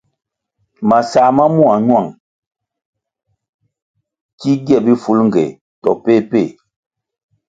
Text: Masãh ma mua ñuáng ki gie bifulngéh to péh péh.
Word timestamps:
Masãh 0.89 1.29
ma 1.37 1.45
mua 1.55 1.73
ñuáng 1.85 2.09
ki 4.39 4.51
gie 4.65 4.77
bifulngéh 4.85 5.51
to 5.81 5.91
péh 6.03 6.23
péh. 6.31 6.49